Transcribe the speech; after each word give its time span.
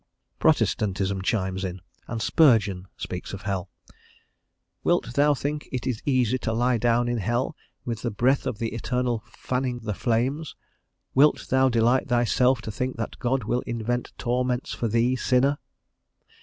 Protestantism 0.39 1.21
chimes 1.21 1.63
in, 1.63 1.79
and 2.07 2.23
Spurgeon 2.23 2.87
speaks 2.97 3.33
of 3.33 3.43
hell: 3.43 3.69
"Wilt 4.83 5.13
thou 5.13 5.35
think 5.35 5.69
it 5.71 5.85
is 5.85 6.01
easy 6.07 6.39
to 6.39 6.53
lie 6.53 6.79
down 6.79 7.07
in 7.07 7.19
hell, 7.19 7.55
with 7.85 8.01
the 8.01 8.09
breath 8.09 8.47
of 8.47 8.57
the 8.57 8.69
Eternal 8.73 9.23
fanning 9.27 9.77
the 9.83 9.93
flames? 9.93 10.55
Wilt 11.13 11.49
thou 11.49 11.69
delight 11.69 12.07
thyself 12.07 12.63
to 12.63 12.71
think 12.71 12.97
that 12.97 13.19
God 13.19 13.43
will 13.43 13.61
invent 13.67 14.11
torments 14.17 14.73
for 14.73 14.87
thee, 14.87 15.15
sinner?" 15.15 15.59